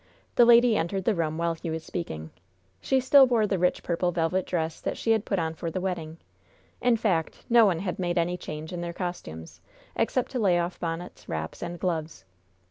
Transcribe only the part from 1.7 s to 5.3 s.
speaking. She still wore the rich purple velvet dress that she had